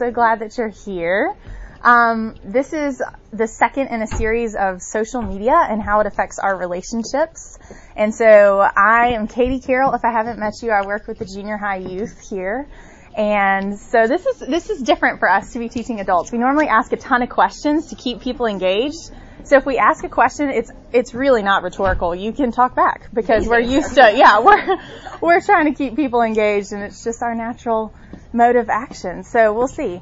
[0.00, 1.36] so glad that you're here.
[1.82, 3.02] Um, this is
[3.34, 7.58] the second in a series of social media and how it affects our relationships.
[7.96, 9.92] And so I am Katie Carroll.
[9.92, 12.66] If I haven't met you, I work with the junior high youth here.
[13.14, 16.32] And so this is this is different for us to be teaching adults.
[16.32, 19.10] We normally ask a ton of questions to keep people engaged.
[19.44, 22.14] So if we ask a question, it's it's really not rhetorical.
[22.14, 24.78] You can talk back because we're used to yeah, we're
[25.20, 27.92] we're trying to keep people engaged and it's just our natural
[28.32, 29.24] mode of action.
[29.24, 30.00] So we'll see.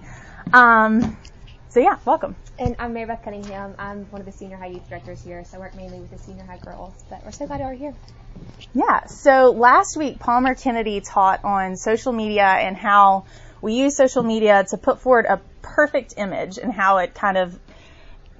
[0.52, 1.16] Um,
[1.70, 2.34] so yeah, welcome.
[2.58, 3.74] And I'm Mary Beth Cunningham.
[3.78, 6.18] I'm one of the senior high youth directors here, so I work mainly with the
[6.18, 6.92] senior high girls.
[7.08, 7.94] But we're so glad you're here.
[8.74, 9.06] Yeah.
[9.06, 13.26] So last week, Palmer Kennedy taught on social media and how
[13.60, 17.58] we use social media to put forward a perfect image and how it kind of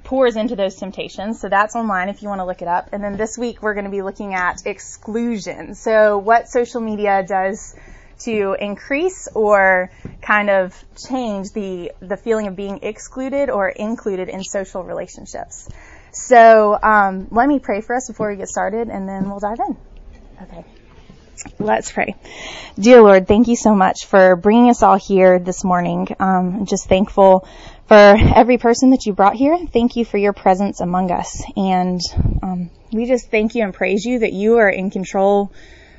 [0.04, 1.38] pours into those temptations.
[1.40, 2.88] So that's online if you want to look it up.
[2.92, 5.74] And then this week we're going to be looking at exclusion.
[5.74, 7.76] So what social media does
[8.20, 9.90] to increase or
[10.20, 10.74] kind of
[11.08, 15.68] change the, the feeling of being excluded or included in social relationships.
[16.12, 19.60] So um, let me pray for us before we get started and then we'll dive
[19.60, 19.76] in.
[20.42, 20.64] Okay.
[21.60, 22.16] Let's pray.
[22.78, 26.08] Dear Lord, thank you so much for bringing us all here this morning.
[26.18, 27.46] Um, I'm just thankful
[27.86, 29.56] for every person that you brought here.
[29.72, 31.42] Thank you for your presence among us.
[31.56, 32.00] And
[32.42, 35.52] um, we just thank you and praise you that you are in control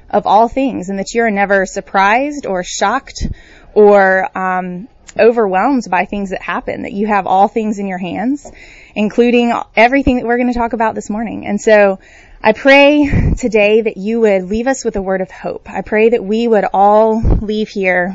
[0.09, 3.27] of all things and that you're never surprised or shocked
[3.73, 8.49] or um, overwhelmed by things that happen, that you have all things in your hands,
[8.95, 11.45] including everything that we're going to talk about this morning.
[11.45, 11.99] And so
[12.41, 15.69] I pray today that you would leave us with a word of hope.
[15.69, 18.13] I pray that we would all leave here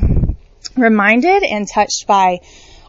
[0.75, 2.39] reminded and touched by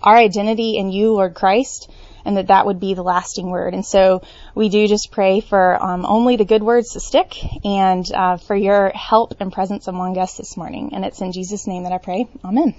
[0.03, 1.91] our identity in you, Lord Christ,
[2.27, 3.73] and that that would be the lasting word.
[3.73, 4.23] And so
[4.55, 8.57] we do just pray for um, only the good words to stick and uh, for
[8.57, 10.91] your help and presence among us this morning.
[10.93, 12.29] And it's in Jesus' name that I pray.
[12.45, 12.75] Amen.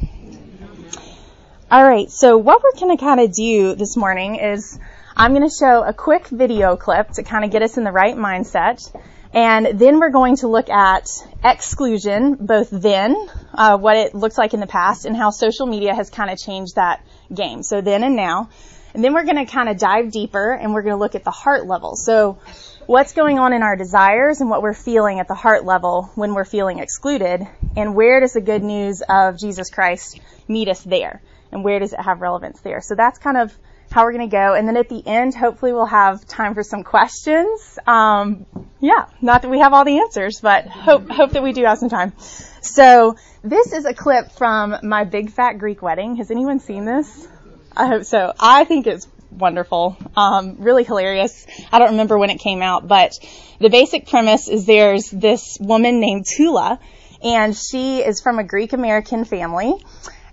[1.71, 2.09] All right.
[2.11, 4.79] So what we're going to kind of do this morning is
[5.15, 7.91] I'm going to show a quick video clip to kind of get us in the
[7.91, 8.93] right mindset.
[9.33, 11.09] And then we're going to look at
[11.43, 13.15] exclusion, both then,
[13.53, 16.37] uh, what it looks like in the past, and how social media has kind of
[16.37, 17.63] changed that game.
[17.63, 18.49] So then and now.
[18.97, 21.23] And then we're going to kind of dive deeper and we're going to look at
[21.23, 21.95] the heart level.
[21.95, 22.39] So
[22.87, 26.33] what's going on in our desires and what we're feeling at the heart level when
[26.33, 31.21] we're feeling excluded and where does the good news of Jesus Christ meet us there
[31.51, 32.81] and where does it have relevance there.
[32.81, 33.55] So that's kind of
[33.91, 34.55] how we're going to go.
[34.55, 37.77] And then at the end, hopefully we'll have time for some questions.
[37.85, 38.47] Um,
[38.79, 41.77] yeah, not that we have all the answers, but hope, hope that we do have
[41.77, 42.13] some time.
[42.61, 46.15] So this is a clip from my big fat Greek wedding.
[46.15, 47.27] Has anyone seen this?
[47.77, 48.33] I hope so.
[48.39, 51.45] I think it's wonderful, um, really hilarious.
[51.71, 53.13] I don't remember when it came out, but
[53.59, 56.79] the basic premise is there's this woman named Tula,
[57.23, 59.75] and she is from a Greek American family,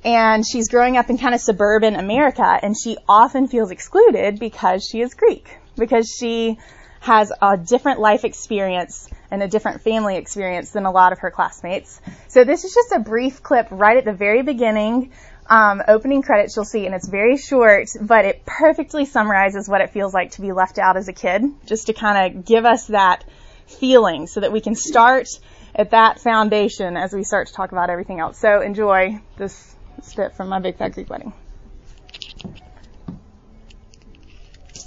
[0.07, 4.89] and she's growing up in kind of suburban America, and she often feels excluded because
[4.91, 5.47] she is Greek,
[5.77, 6.59] because she
[7.01, 11.31] has a different life experience and a different family experience than a lot of her
[11.31, 12.01] classmates.
[12.29, 15.13] So this is just a brief clip right at the very beginning
[15.47, 19.91] um, opening credits you'll see, and it's very short, but it perfectly summarizes what it
[19.91, 22.87] feels like to be left out as a kid, just to kind of give us
[22.87, 23.25] that
[23.67, 25.29] feeling so that we can start
[25.75, 28.39] at that foundation as we start to talk about everything else.
[28.39, 29.75] So enjoy this
[30.17, 31.33] bit from my Big Fat Greek Wedding.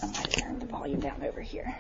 [0.02, 1.76] I'm going to turn the volume down over here.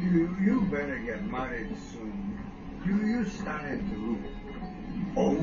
[0.00, 2.38] You, you better get married soon.
[2.86, 4.18] You, you started to
[5.14, 5.38] old.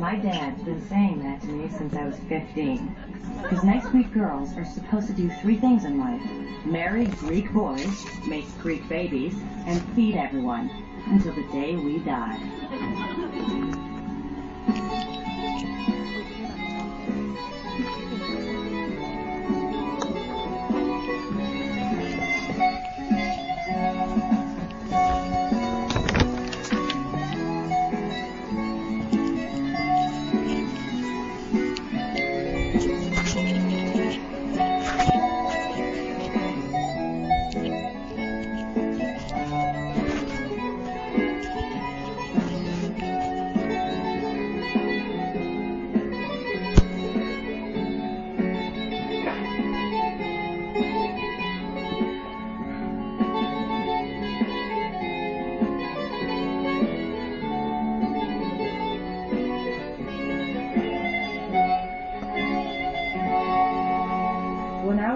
[0.00, 2.96] My dad's been saying that to me since I was 15.
[3.40, 6.22] Because nice Greek girls are supposed to do three things in life.
[6.64, 9.34] Marry Greek boys, make Greek babies,
[9.66, 10.68] and feed everyone.
[11.06, 13.11] Until the day we die.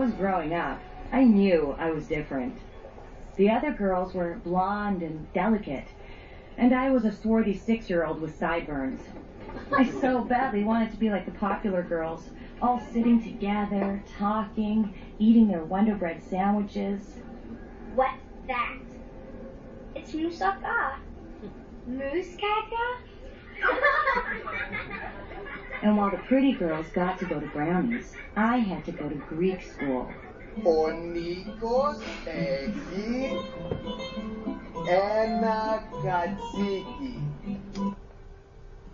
[0.07, 0.81] Was growing up,
[1.13, 2.57] I knew I was different.
[3.35, 5.89] The other girls were blonde and delicate,
[6.57, 9.01] and I was a swarthy six-year-old with sideburns.
[9.77, 12.29] I so badly wanted to be like the popular girls,
[12.63, 17.17] all sitting together, talking, eating their Wonder Bread sandwiches.
[17.97, 18.79] What's that?
[19.97, 20.99] It's moussaka.
[21.91, 22.99] Moussaka?
[25.84, 29.16] And while the pretty girls got to go to Brownies, I had to go to
[29.16, 30.08] Greek school.
[30.64, 33.32] Ο Νίκος έχει
[34.88, 37.14] ένα κατσίκι.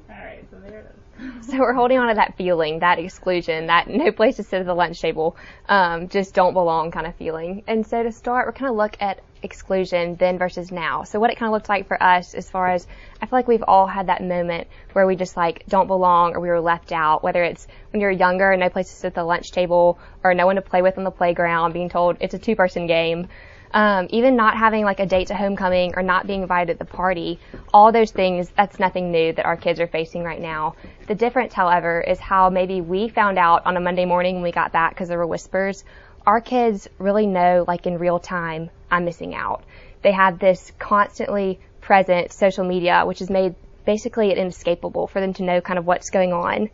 [0.10, 1.48] Alright, so there it is.
[1.48, 4.66] So we're holding on to that feeling, that exclusion, that no place to sit at
[4.66, 5.36] the lunch table,
[5.68, 7.64] um, just don't belong kind of feeling.
[7.68, 11.05] And so to start, we're kind of look at exclusion then versus now.
[11.05, 12.87] So what it kind of looks like for us as far as
[13.21, 16.41] I feel like we've all had that moment where we just like don't belong or
[16.41, 19.15] we were left out, whether it's when you're younger and no place to sit at
[19.15, 22.35] the lunch table or no one to play with on the playground, being told it's
[22.35, 23.29] a two person game.
[23.75, 26.85] Um, even not having like a date to homecoming or not being invited at the
[26.85, 27.41] party,
[27.73, 30.77] all those things, that's nothing new that our kids are facing right now.
[31.07, 34.53] The difference, however, is how maybe we found out on a Monday morning when we
[34.53, 35.85] got back because there were whispers.
[36.27, 39.65] Our kids really know, like in real time, I'm missing out.
[40.03, 43.55] They have this constantly present social media, which has made
[43.85, 46.71] basically it inescapable for them to know kind of what's going on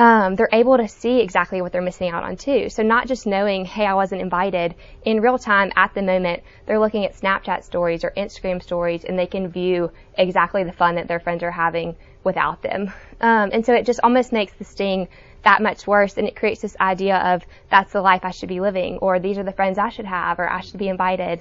[0.00, 2.70] um, they're able to see exactly what they're missing out on too.
[2.70, 6.78] So not just knowing, hey, I wasn't invited in real time at the moment, they're
[6.78, 11.06] looking at Snapchat stories or Instagram stories and they can view exactly the fun that
[11.06, 12.92] their friends are having without them.
[13.20, 15.08] Um, and so it just almost makes the sting
[15.42, 18.60] that much worse and it creates this idea of that's the life I should be
[18.60, 21.40] living or these are the friends I should have or I should be invited.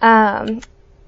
[0.00, 0.60] Um,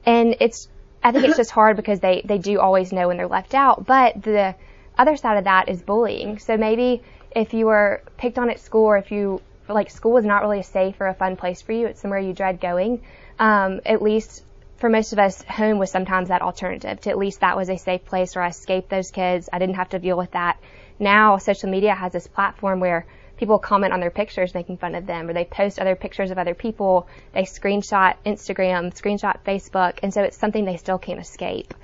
[0.05, 0.69] and it's,
[1.03, 3.87] I think it's just hard because they, they do always know when they're left out,
[3.87, 4.55] but the,
[4.97, 6.39] other side of that is bullying.
[6.39, 7.03] So maybe
[7.35, 10.61] if you were picked on at school or if you like school is not really
[10.61, 13.03] a safe or a fun place for you, it's somewhere you dread going.
[13.39, 14.45] Um, at least
[14.77, 17.77] for most of us, home was sometimes that alternative to at least that was a
[17.77, 19.49] safe place where I escaped those kids.
[19.53, 20.59] I didn't have to deal with that.
[20.99, 23.07] Now social media has this platform where
[23.37, 26.39] people comment on their pictures making fun of them or they post other pictures of
[26.39, 27.09] other people.
[27.33, 29.99] They screenshot Instagram, screenshot Facebook.
[30.03, 31.75] And so it's something they still can't escape.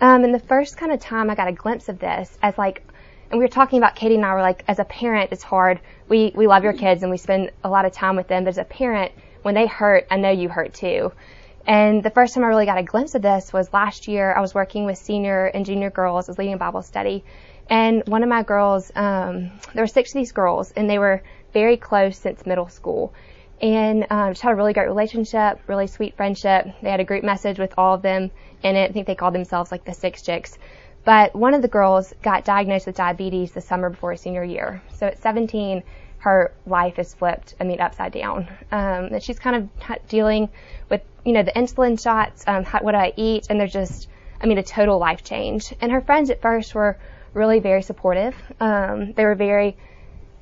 [0.00, 2.82] Um, and the first kind of time I got a glimpse of this as like,
[3.30, 5.80] and we were talking about Katie and I were like, as a parent, it's hard.
[6.08, 8.50] We, we love your kids and we spend a lot of time with them, but
[8.50, 11.12] as a parent, when they hurt, I know you hurt too.
[11.66, 14.34] And the first time I really got a glimpse of this was last year.
[14.34, 16.28] I was working with senior and junior girls.
[16.28, 17.24] I was leading a Bible study.
[17.68, 21.22] And one of my girls, um, there were six of these girls and they were
[21.52, 23.14] very close since middle school
[23.62, 26.66] and um, just had a really great relationship, really sweet friendship.
[26.82, 28.30] They had a group message with all of them
[28.62, 28.90] in it.
[28.90, 30.58] I think they called themselves like the Six Chicks.
[31.04, 34.82] But one of the girls got diagnosed with diabetes the summer before her senior year.
[34.94, 35.82] So at 17,
[36.18, 38.48] her life is flipped, I mean, upside down.
[38.70, 40.48] Um, and she's kind of dealing
[40.88, 44.08] with, you know, the insulin shots, um, how, what do I eat, and they're just,
[44.40, 45.72] I mean, a total life change.
[45.80, 46.98] And her friends at first were
[47.34, 48.34] really very supportive.
[48.60, 49.76] Um, they were very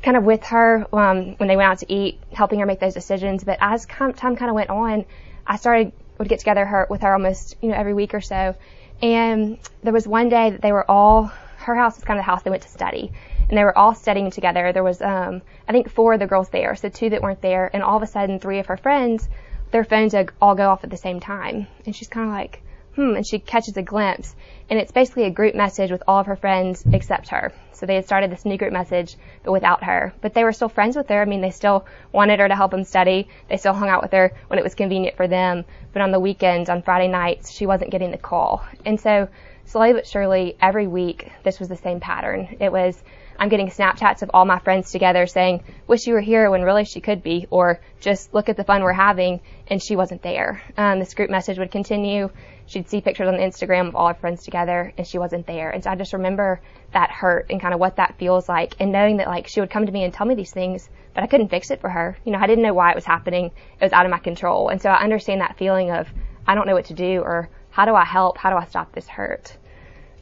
[0.03, 2.95] kind of with her um, when they went out to eat, helping her make those
[2.95, 3.45] decisions.
[3.45, 5.05] But as time kind of went on,
[5.47, 8.55] I started would get together her with her almost you know every week or so.
[9.03, 12.31] And there was one day that they were all her house was kind of the
[12.31, 13.13] house they went to study,
[13.49, 14.73] and they were all studying together.
[14.73, 17.71] There was um, I think four of the girls there, so two that weren't there,
[17.73, 19.29] and all of a sudden three of her friends,
[19.71, 22.63] their phones all go off at the same time, and she's kind of like
[22.95, 24.35] hmm, and she catches a glimpse.
[24.69, 27.53] And it's basically a group message with all of her friends except her.
[27.73, 30.13] So they had started this new group message, but without her.
[30.21, 31.23] But they were still friends with her.
[31.23, 33.29] I mean, they still wanted her to help them study.
[33.49, 35.65] They still hung out with her when it was convenient for them.
[35.93, 38.65] But on the weekends, on Friday nights, she wasn't getting the call.
[38.85, 39.29] And so
[39.71, 42.57] slowly but surely, every week, this was the same pattern.
[42.61, 43.01] It was,
[43.39, 46.85] I'm getting Snapchats of all my friends together saying, wish you were here when really
[46.85, 50.61] she could be, or just look at the fun we're having, and she wasn't there.
[50.77, 52.31] Um, this group message would continue
[52.71, 55.71] she'd see pictures on Instagram of all her friends together and she wasn't there.
[55.71, 56.61] And so I just remember
[56.93, 59.71] that hurt and kind of what that feels like and knowing that like she would
[59.71, 62.17] come to me and tell me these things, but I couldn't fix it for her.
[62.25, 63.47] You know, I didn't know why it was happening.
[63.47, 64.69] It was out of my control.
[64.69, 66.07] And so I understand that feeling of
[66.47, 68.39] I don't know what to do or how do I help?
[68.39, 69.57] How do I stop this hurt?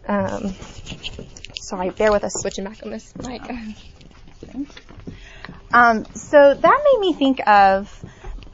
[0.06, 0.54] Um,
[1.60, 3.42] sorry, bear with us switching back on this mic.
[5.70, 8.04] Um, so that made me think of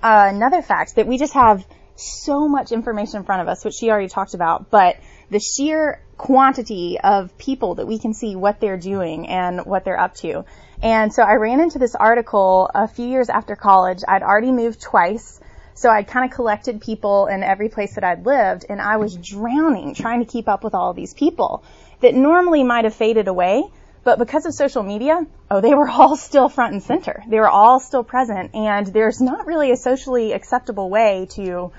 [0.02, 1.64] uh, another fact that we just have
[1.96, 4.96] so much information in front of us, which she already talked about, but
[5.30, 9.98] the sheer quantity of people that we can see what they're doing and what they're
[9.98, 10.44] up to.
[10.82, 14.02] And so I ran into this article a few years after college.
[14.06, 15.40] I'd already moved twice.
[15.74, 19.16] So I'd kind of collected people in every place that I'd lived and I was
[19.16, 21.64] drowning trying to keep up with all these people
[22.00, 23.64] that normally might have faded away,
[24.04, 27.24] But because of social media, oh, they were all still front and center.
[27.26, 28.54] They were all still present.
[28.54, 31.72] And there's not really a socially acceptable way to,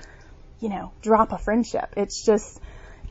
[0.60, 1.94] you know, drop a friendship.
[1.96, 2.60] It's just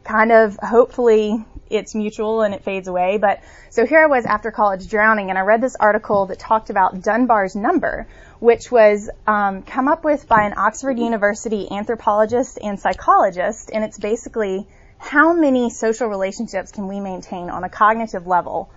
[0.04, 3.18] kind of, hopefully, it's mutual and it fades away.
[3.18, 6.70] But so here I was after college drowning and I read this article that talked
[6.70, 8.08] about Dunbar's number,
[8.40, 13.72] which was um, come up with by an Oxford University anthropologist and psychologist.
[13.74, 14.68] And it's basically
[14.98, 18.70] how many social relationships can we maintain on a cognitive level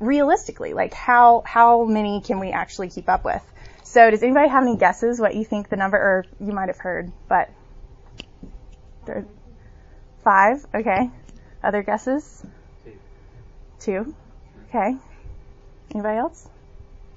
[0.00, 0.72] realistically?
[0.72, 3.42] Like how, how many can we actually keep up with?
[3.84, 6.78] So does anybody have any guesses what you think the number, or you might have
[6.78, 7.50] heard, but
[9.06, 9.24] there,
[10.24, 11.10] five, okay.
[11.62, 12.42] Other guesses?
[12.84, 12.92] Two.
[13.78, 14.14] Two,
[14.68, 14.96] okay.
[15.92, 16.48] Anybody else?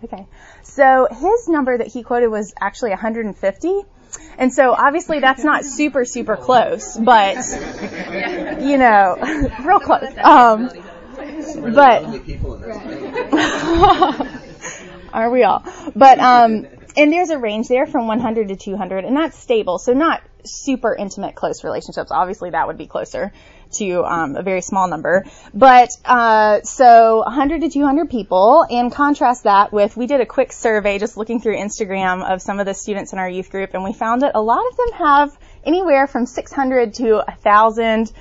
[0.03, 0.25] Okay.
[0.63, 3.81] So his number that he quoted was actually 150.
[4.37, 7.35] And so obviously that's not super, super close, but,
[8.61, 9.17] you know,
[9.65, 10.05] real close.
[10.17, 10.71] Um,
[11.55, 12.03] but,
[15.13, 15.63] are we all?
[15.95, 16.65] But, um,
[16.97, 19.77] and there's a range there from 100 to 200, and that's stable.
[19.77, 22.11] So not super intimate, close relationships.
[22.11, 23.31] Obviously that would be closer
[23.71, 25.25] to um, a very small number.
[25.53, 30.51] But uh, so 100 to 200 people, and contrast that with we did a quick
[30.51, 33.83] survey just looking through Instagram of some of the students in our youth group, and
[33.83, 38.11] we found that a lot of them have anywhere from 600 to 1,000,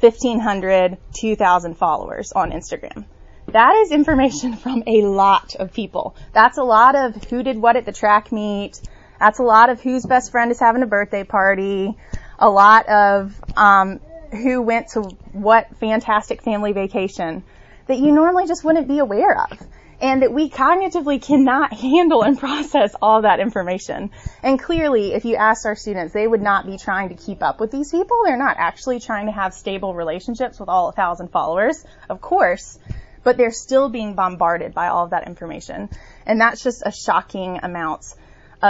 [0.00, 3.04] 1,500, 2,000 followers on Instagram.
[3.48, 6.16] That is information from a lot of people.
[6.32, 8.80] That's a lot of who did what at the track meet.
[9.18, 11.96] That's a lot of whose best friend is having a birthday party.
[12.38, 14.00] A lot of um,
[14.30, 17.42] who went to what fantastic family vacation
[17.86, 19.58] that you normally just wouldn't be aware of.
[20.00, 24.10] And that we cognitively cannot handle and process all that information.
[24.42, 27.60] And clearly, if you ask our students, they would not be trying to keep up
[27.60, 28.22] with these people.
[28.24, 32.78] They're not actually trying to have stable relationships with all a thousand followers, of course,
[33.24, 35.88] but they're still being bombarded by all of that information.
[36.26, 38.14] And that's just a shocking amount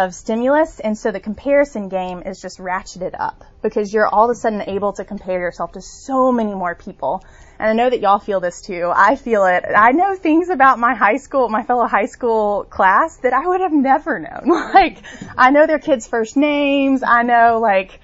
[0.05, 0.79] of stimulus.
[0.79, 4.63] And so the comparison game is just ratcheted up because you're all of a sudden
[4.63, 7.25] able to compare yourself to so many more people.
[7.59, 8.93] And I know that y'all feel this too.
[8.95, 9.65] I feel it.
[9.75, 13.63] I know things about my high school, my fellow high school class that I would
[13.63, 14.49] have never known.
[14.75, 14.99] like,
[15.37, 17.03] I know their kids' first names.
[17.03, 17.99] I know like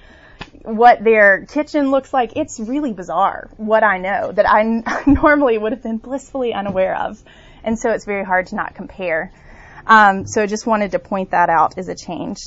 [0.62, 2.36] what their kitchen looks like.
[2.36, 4.62] It's really bizarre what I know that I
[5.06, 7.22] normally would have been blissfully unaware of.
[7.64, 9.30] And so it's very hard to not compare.
[9.86, 12.38] Um, so I just wanted to point that out as a change.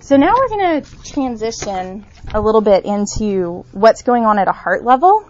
[0.00, 4.52] So now we're going to transition a little bit into what's going on at a
[4.52, 5.28] heart level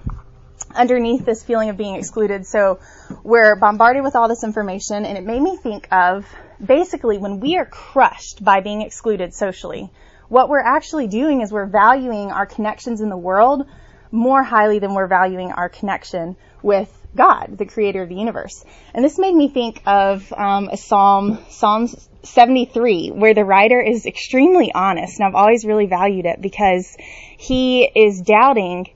[0.75, 2.47] underneath this feeling of being excluded.
[2.47, 2.79] So
[3.25, 6.27] we're bombarded with all this information and it made me think of
[6.65, 9.91] basically when we are crushed by being excluded socially,
[10.29, 13.67] what we're actually doing is we're valuing our connections in the world
[14.13, 18.65] more highly than we're valuing our connection with God, the creator of the universe.
[18.95, 21.89] And this made me think of um, a psalm, Psalm
[22.23, 26.97] 73, where the writer is extremely honest, and I've always really valued it because
[27.39, 28.91] he is doubting,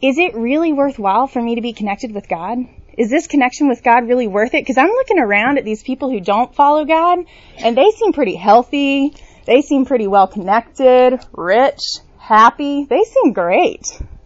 [0.00, 2.58] is it really worthwhile for me to be connected with God?
[2.96, 4.62] Is this connection with God really worth it?
[4.62, 7.20] Because I'm looking around at these people who don't follow God,
[7.58, 9.14] and they seem pretty healthy.
[9.46, 11.80] They seem pretty well connected, rich,
[12.18, 12.84] happy.
[12.84, 13.82] They seem great.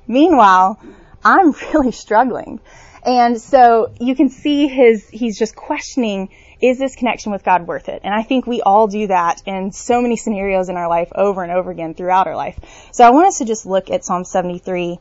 [0.06, 0.80] Meanwhile,
[1.24, 2.60] I'm really struggling.
[3.06, 6.28] And so you can see his, he's just questioning,
[6.60, 8.00] is this connection with God worth it?
[8.02, 11.44] And I think we all do that in so many scenarios in our life over
[11.44, 12.58] and over again throughout our life.
[12.92, 14.98] So I want us to just look at Psalm 73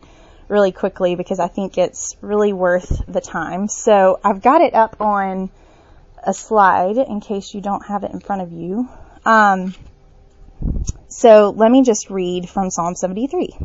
[0.47, 3.67] really quickly because I think it's really worth the time.
[3.67, 5.49] So I've got it up on
[6.23, 8.87] a slide in case you don't have it in front of you.
[9.25, 9.73] Um,
[11.07, 13.57] so let me just read from Psalm 73.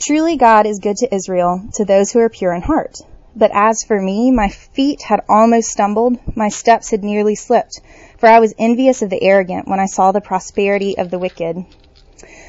[0.00, 2.98] Truly God is good to Israel, to those who are pure in heart.
[3.38, 7.80] But as for me, my feet had almost stumbled, my steps had nearly slipped,
[8.18, 11.64] for I was envious of the arrogant when I saw the prosperity of the wicked.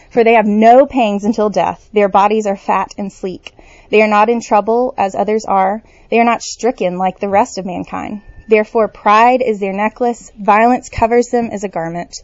[0.09, 3.53] For they have no pangs until death, their bodies are fat and sleek.
[3.91, 7.59] They are not in trouble as others are, they are not stricken like the rest
[7.59, 8.23] of mankind.
[8.47, 12.23] Therefore pride is their necklace, violence covers them as a garment.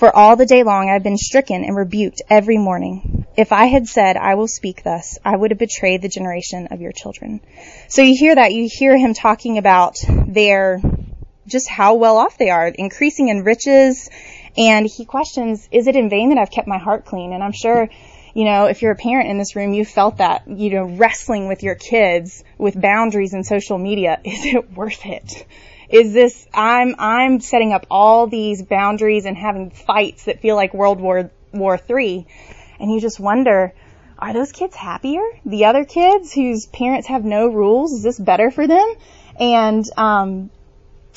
[0.00, 3.26] For all the day long I have been stricken and rebuked every morning.
[3.36, 6.80] If I had said, I will speak thus, I would have betrayed the generation of
[6.80, 7.42] your children.
[7.88, 10.80] So you hear that, you hear him talking about their,
[11.46, 14.08] just how well off they are, increasing in riches,
[14.56, 17.34] and he questions, is it in vain that I've kept my heart clean?
[17.34, 17.90] And I'm sure,
[18.32, 21.46] you know, if you're a parent in this room, you felt that, you know, wrestling
[21.46, 24.18] with your kids with boundaries and social media.
[24.24, 25.44] Is it worth it?
[25.90, 30.72] Is this, I'm, I'm setting up all these boundaries and having fights that feel like
[30.72, 32.26] World War, War Three.
[32.78, 33.74] And you just wonder,
[34.18, 35.22] are those kids happier?
[35.44, 38.94] The other kids whose parents have no rules, is this better for them?
[39.38, 40.50] And, um,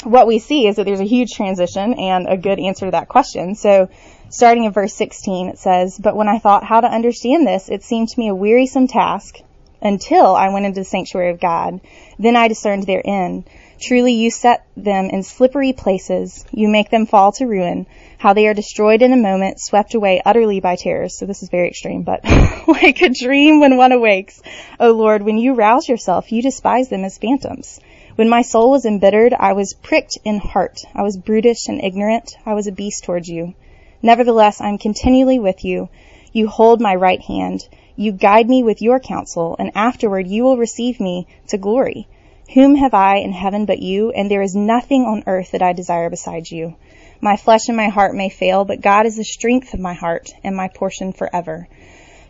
[0.03, 3.08] what we see is that there's a huge transition and a good answer to that
[3.08, 3.56] question.
[3.56, 3.89] So
[4.30, 7.84] starting in verse 16, it says, But when I thought how to understand this, it
[7.84, 9.38] seemed to me a wearisome task
[9.82, 11.82] until I went into the sanctuary of God.
[12.18, 13.46] Then I discerned their end.
[13.80, 16.46] Truly you set them in slippery places.
[16.51, 17.86] You make them fall to ruin.
[18.18, 21.18] How they are destroyed in a moment, swept away utterly by terrors.
[21.18, 22.24] So this is very extreme, but
[22.68, 24.42] like a dream when one awakes.
[24.80, 27.80] O Lord, when you rouse yourself, you despise them as phantoms.
[28.15, 30.86] When my soul was embittered, I was pricked in heart.
[30.94, 32.38] I was brutish and ignorant.
[32.46, 33.56] I was a beast towards you.
[34.03, 35.89] Nevertheless, I am continually with you.
[36.32, 37.68] You hold my right hand.
[37.96, 42.08] You guide me with your counsel, and afterward you will receive me to glory.
[42.54, 44.12] Whom have I in heaven but you?
[44.12, 46.76] And there is nothing on earth that I desire besides you.
[47.22, 50.34] My flesh and my heart may fail, but God is the strength of my heart
[50.44, 51.68] and my portion forever.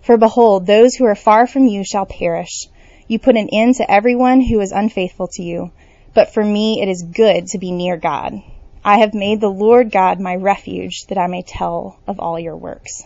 [0.03, 2.67] For behold, those who are far from you shall perish.
[3.07, 5.71] You put an end to everyone who is unfaithful to you.
[6.13, 8.41] But for me it is good to be near God.
[8.85, 12.55] I have made the Lord God my refuge that I may tell of all your
[12.55, 13.03] works.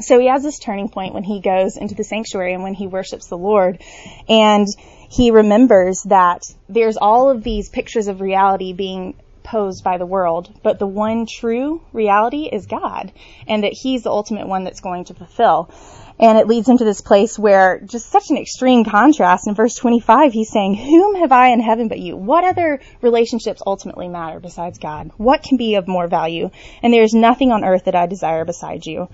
[0.00, 2.86] So he has this turning point when he goes into the sanctuary and when he
[2.86, 3.82] worships the Lord.
[4.28, 4.66] And
[5.12, 9.14] he remembers that there's all of these pictures of reality being
[9.44, 13.12] posed by the world, but the one true reality is God,
[13.46, 15.70] and that He's the ultimate one that's going to fulfill.
[16.18, 19.46] And it leads him to this place where just such an extreme contrast.
[19.46, 22.16] In verse 25, he's saying, Whom have I in heaven but you?
[22.16, 25.10] What other relationships ultimately matter besides God?
[25.18, 26.50] What can be of more value?
[26.82, 29.08] And there is nothing on earth that I desire besides you.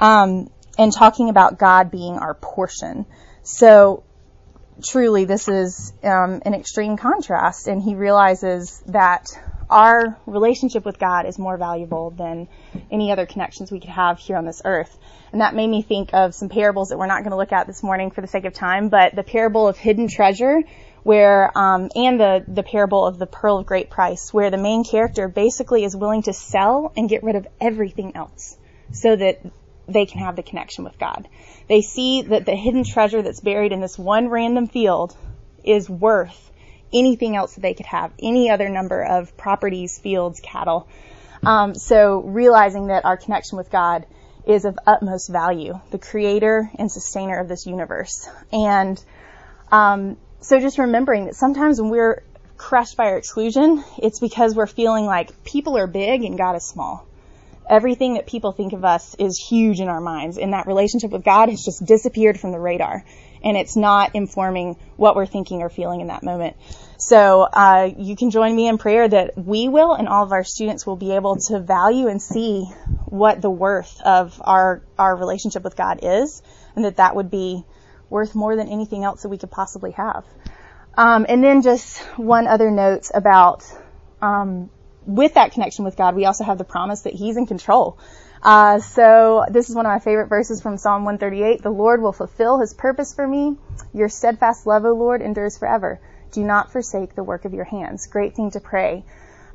[0.00, 3.06] Um, and talking about God being our portion.
[3.42, 4.02] So
[4.82, 9.26] truly, this is um, an extreme contrast, and he realizes that
[9.68, 12.48] our relationship with God is more valuable than
[12.90, 14.96] any other connections we could have here on this earth.
[15.32, 17.66] And that made me think of some parables that we're not going to look at
[17.66, 20.62] this morning for the sake of time, but the parable of hidden treasure,
[21.04, 24.82] where, um, and the, the parable of the pearl of great price, where the main
[24.82, 28.56] character basically is willing to sell and get rid of everything else
[28.92, 29.40] so that
[29.92, 31.28] they can have the connection with God.
[31.68, 35.16] They see that the hidden treasure that's buried in this one random field
[35.64, 36.50] is worth
[36.92, 40.88] anything else that they could have, any other number of properties, fields, cattle.
[41.44, 44.06] Um, so realizing that our connection with God
[44.46, 48.28] is of utmost value, the creator and sustainer of this universe.
[48.52, 49.02] And
[49.70, 52.22] um, so just remembering that sometimes when we're
[52.56, 56.64] crushed by our exclusion, it's because we're feeling like people are big and God is
[56.64, 57.06] small.
[57.68, 61.24] Everything that people think of us is huge in our minds, and that relationship with
[61.24, 63.04] God has just disappeared from the radar
[63.42, 66.56] and it's not informing what we're thinking or feeling in that moment.
[66.98, 70.44] So uh, you can join me in prayer that we will and all of our
[70.44, 72.64] students will be able to value and see
[73.06, 76.42] what the worth of our our relationship with God is,
[76.76, 77.64] and that that would be
[78.10, 80.24] worth more than anything else that we could possibly have.
[80.94, 83.64] Um, and then just one other note about
[84.20, 84.68] um,
[85.06, 87.98] with that connection with God, we also have the promise that He's in control.
[88.42, 91.62] Uh, so this is one of my favorite verses from Psalm 138.
[91.62, 93.56] The Lord will fulfill his purpose for me.
[93.92, 96.00] Your steadfast love, O Lord, endures forever.
[96.32, 98.06] Do not forsake the work of your hands.
[98.06, 99.04] Great thing to pray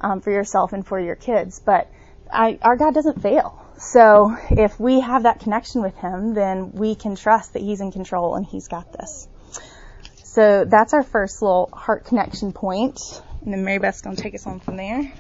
[0.02, 1.60] um, for yourself and for your kids.
[1.60, 1.90] But
[2.32, 3.60] I, our God doesn't fail.
[3.78, 7.92] So if we have that connection with him, then we can trust that he's in
[7.92, 9.28] control and he's got this.
[10.24, 13.00] So that's our first little heart connection point.
[13.44, 15.12] And then Mary Beth's going to take us on from there.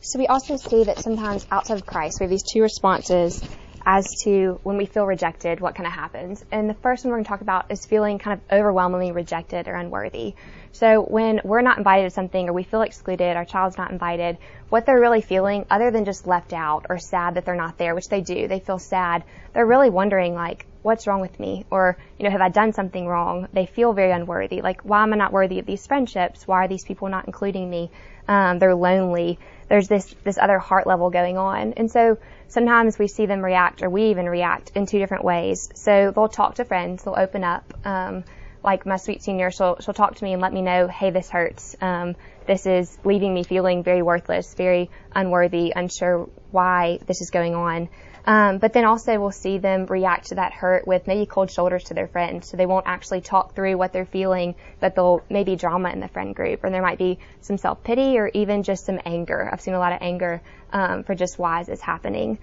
[0.00, 3.42] So we also see that sometimes outside of Christ, we have these two responses
[3.84, 6.44] as to when we feel rejected, what kind of happens.
[6.50, 9.68] And the first one we're going to talk about is feeling kind of overwhelmingly rejected
[9.68, 10.34] or unworthy.
[10.72, 14.38] So when we're not invited to something or we feel excluded, our child's not invited,
[14.68, 17.94] what they're really feeling, other than just left out or sad that they're not there,
[17.94, 19.24] which they do, they feel sad,
[19.54, 21.64] they're really wondering like, what's wrong with me?
[21.70, 23.48] Or, you know, have I done something wrong?
[23.52, 24.60] They feel very unworthy.
[24.62, 26.46] Like, why am I not worthy of these friendships?
[26.46, 27.90] Why are these people not including me?
[28.28, 31.74] Um, they're lonely there's this this other heart level going on.
[31.74, 32.18] And so
[32.48, 35.68] sometimes we see them react, or we even react in two different ways.
[35.74, 37.64] So they'll talk to friends, they'll open up.
[37.84, 38.24] Um,
[38.62, 41.30] like my sweet senior, she'll she'll talk to me and let me know, hey, this
[41.30, 41.76] hurts.
[41.80, 47.54] Um, this is leaving me feeling very worthless, very unworthy, unsure why this is going
[47.54, 47.88] on.
[48.26, 51.84] Um, but then also we'll see them react to that hurt with maybe cold shoulders
[51.84, 52.48] to their friends.
[52.48, 56.08] So they won't actually talk through what they're feeling, but they'll maybe drama in the
[56.08, 59.48] friend group, or there might be some self pity or even just some anger.
[59.52, 62.38] I've seen a lot of anger um, for just why is this happening.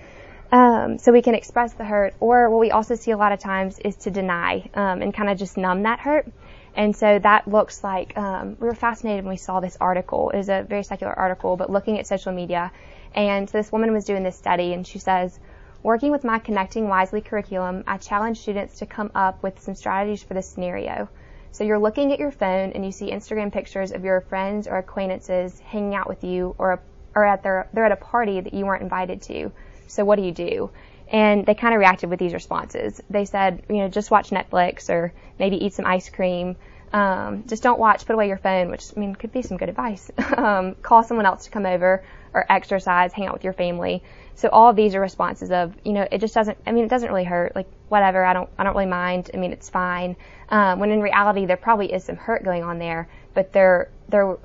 [0.53, 3.39] Um, so we can express the hurt, or what we also see a lot of
[3.39, 6.27] times is to deny um, and kind of just numb that hurt.
[6.75, 10.29] And so that looks like um, we were fascinated when we saw this article.
[10.29, 12.71] It was a very secular article, but looking at social media.
[13.15, 15.39] And this woman was doing this study, and she says,
[15.83, 20.23] Working with my Connecting Wisely curriculum, I challenge students to come up with some strategies
[20.23, 21.09] for this scenario.
[21.51, 24.77] So you're looking at your phone and you see Instagram pictures of your friends or
[24.77, 26.79] acquaintances hanging out with you or,
[27.13, 29.51] or at their, they're at a party that you weren't invited to.
[29.87, 30.71] So what do you do?
[31.11, 33.01] And they kind of reacted with these responses.
[33.09, 36.55] They said, you know, just watch Netflix or maybe eat some ice cream.
[36.93, 39.67] Um, just don't watch, put away your phone, which I mean could be some good
[39.67, 40.09] advice.
[40.37, 44.01] um, call someone else to come over or exercise, hang out with your family.
[44.35, 46.89] So all of these are responses of, you know, it just doesn't, I mean, it
[46.89, 47.55] doesn't really hurt.
[47.55, 49.29] Like, whatever, I don't, I don't really mind.
[49.33, 50.15] I mean, it's fine.
[50.49, 54.37] Um, when in reality, there probably is some hurt going on there, but they're, they're,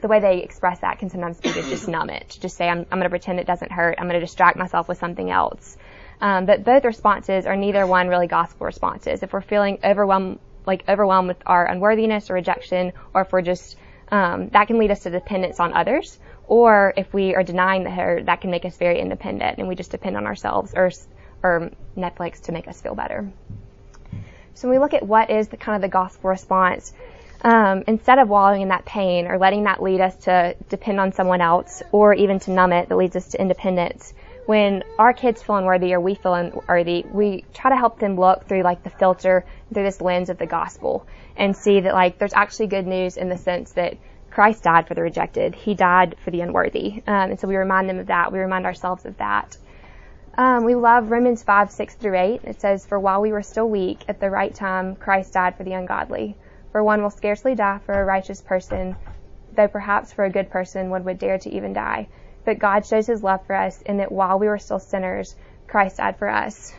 [0.00, 2.68] the way they express that can sometimes be to just numb it, to just say,
[2.68, 3.96] I'm, I'm going to pretend it doesn't hurt.
[3.98, 5.76] I'm going to distract myself with something else.
[6.20, 9.22] Um, but both responses are neither one really gospel responses.
[9.22, 13.76] If we're feeling overwhelmed, like overwhelmed with our unworthiness or rejection, or if we're just,
[14.08, 18.22] um, that can lead us to dependence on others or if we are denying the
[18.24, 20.90] that can make us very independent and we just depend on ourselves or,
[21.42, 23.30] or Netflix to make us feel better.
[24.54, 26.92] So when we look at what is the kind of the gospel response,
[27.42, 31.12] um, instead of wallowing in that pain or letting that lead us to depend on
[31.12, 34.14] someone else or even to numb it that leads us to independence,
[34.46, 38.46] when our kids feel unworthy or we feel unworthy, we try to help them look
[38.46, 41.06] through like the filter through this lens of the gospel
[41.36, 43.96] and see that like there's actually good news in the sense that
[44.30, 45.54] Christ died for the rejected.
[45.54, 47.02] He died for the unworthy.
[47.06, 48.32] Um, and so we remind them of that.
[48.32, 49.56] We remind ourselves of that.
[50.38, 52.40] Um, we love Romans 5, 6 through 8.
[52.44, 55.64] It says, For while we were still weak, at the right time, Christ died for
[55.64, 56.36] the ungodly.
[56.70, 58.96] For one will scarcely die for a righteous person,
[59.54, 62.06] though perhaps for a good person one would dare to even die.
[62.46, 65.98] But God shows his love for us in that while we were still sinners, Christ
[65.98, 66.72] died for us.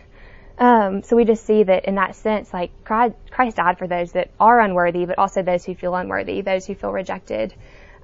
[0.57, 4.31] Um, so we just see that in that sense, like Christ died for those that
[4.39, 7.53] are unworthy, but also those who feel unworthy, those who feel rejected.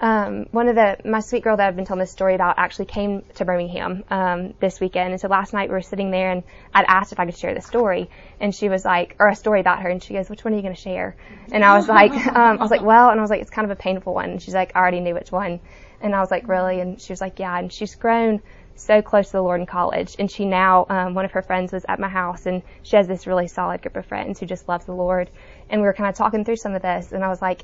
[0.02, 2.86] Um, one of the my sweet girl that I've been telling this story about actually
[2.86, 6.43] came to Birmingham um, this weekend, and so last night we were sitting there, and
[6.73, 9.62] I'd asked if I could share the story, and she was like, or a story
[9.62, 11.15] about her, and she goes, "Which one are you going to share?"
[11.54, 13.63] And I was like, um, I was like, "Well," and I was like, "It's kind
[13.63, 15.62] of a painful one," and she's like, "I already knew which one,"
[16.03, 18.41] and I was like, "Really?" And she was like, "Yeah," and she's grown
[18.75, 20.15] so close to the Lord in college.
[20.19, 23.07] And she now, um, one of her friends was at my house and she has
[23.07, 25.29] this really solid group of friends who just love the Lord.
[25.69, 27.63] And we were kind of talking through some of this and I was like,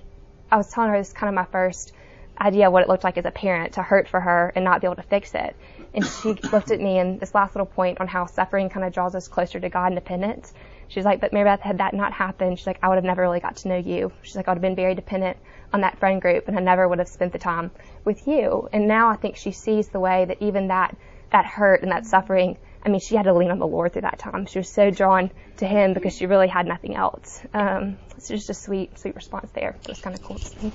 [0.51, 1.93] I was telling her this is kind of my first
[2.39, 4.81] idea of what it looked like as a parent to hurt for her and not
[4.81, 5.55] be able to fix it.
[5.93, 8.93] And she looked at me and this last little point on how suffering kind of
[8.93, 10.53] draws us closer to God and dependence.
[10.87, 13.21] She's like, but Mary Beth, had that not happened, she's like, I would have never
[13.21, 14.11] really got to know you.
[14.23, 15.37] She's like, I would have been very dependent
[15.71, 17.71] on that friend group and I never would have spent the time
[18.03, 18.69] with you.
[18.71, 20.95] And now I think she sees the way that even that,
[21.31, 24.03] that hurt and that suffering, I mean, she had to lean on the Lord through
[24.03, 24.45] that time.
[24.45, 27.41] She was so drawn to Him because she really had nothing else.
[27.53, 29.75] Um, it's just a sweet, sweet response there.
[29.81, 30.71] It was kind of cool to see.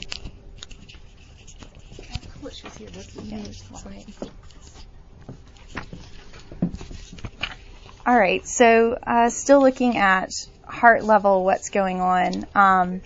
[8.07, 10.31] All right, so uh, still looking at
[10.67, 12.47] heart level, what's going on.
[12.55, 13.01] Um,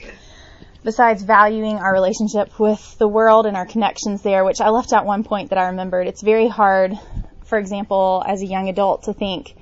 [0.84, 5.04] besides valuing our relationship with the world and our connections there, which I left out
[5.04, 6.06] one point that I remembered.
[6.06, 6.98] It's very hard,
[7.44, 9.54] for example, as a young adult to think,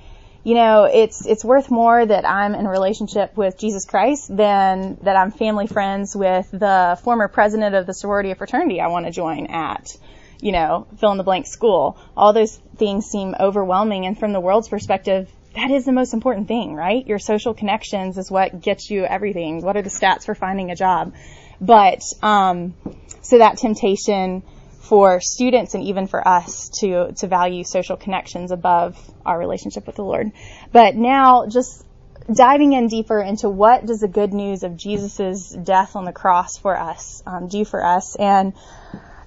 [0.43, 4.97] you know, it's it's worth more that I'm in a relationship with Jesus Christ than
[5.01, 9.07] that I'm family friends with the former president of the sorority or fraternity I want
[9.07, 9.97] to join at,
[10.39, 11.97] you know, fill in the blank school.
[12.15, 16.47] All those things seem overwhelming, and from the world's perspective, that is the most important
[16.47, 17.05] thing, right?
[17.07, 19.61] Your social connections is what gets you everything.
[19.61, 21.15] What are the stats for finding a job?
[21.59, 22.75] But um,
[23.21, 24.43] so that temptation
[24.81, 29.95] for students and even for us to to value social connections above our relationship with
[29.95, 30.31] the Lord.
[30.71, 31.83] But now just
[32.31, 36.57] diving in deeper into what does the good news of Jesus' death on the cross
[36.57, 38.53] for us um, do for us and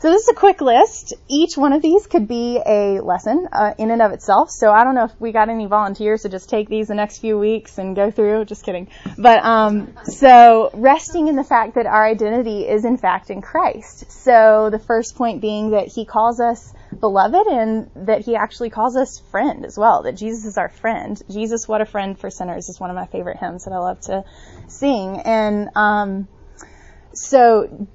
[0.01, 1.13] so this is a quick list.
[1.29, 4.51] Each one of these could be a lesson uh, in and of itself.
[4.51, 7.19] So I don't know if we got any volunteers to just take these the next
[7.19, 8.47] few weeks and go through.
[8.47, 8.89] Just kidding.
[9.19, 14.11] But um, so resting in the fact that our identity is in fact in Christ.
[14.11, 18.97] So the first point being that He calls us beloved and that He actually calls
[18.97, 20.05] us friend as well.
[20.05, 21.21] That Jesus is our friend.
[21.31, 24.01] Jesus, what a friend for sinners, is one of my favorite hymns that I love
[24.03, 24.25] to
[24.67, 25.21] sing.
[25.21, 26.27] And um,
[27.13, 27.87] so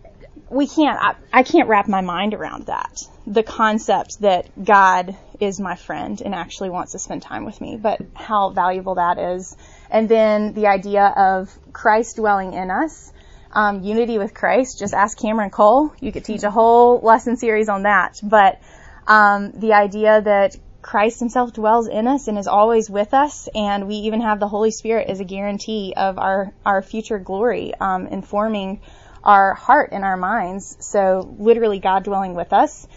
[0.50, 3.02] we can't, I, I, can't wrap my mind around that.
[3.28, 7.78] the concept that God is my friend and actually wants to spend time with me,
[7.82, 9.56] but how valuable that is.
[9.90, 13.12] And then the idea of Christ dwelling in us,
[13.52, 14.80] um, unity with Christ.
[14.80, 15.94] Just ask Cameron Cole.
[16.00, 18.20] You could teach a whole lesson series on that.
[18.22, 18.62] But
[19.08, 23.88] um, the idea that Christ Himself dwells in us and is always with us, and
[23.88, 28.06] we even have the Holy Spirit as a guarantee of our our future glory, um,
[28.06, 28.82] informing
[29.26, 30.78] our heart and our minds.
[30.80, 32.88] So literally, God dwelling with us.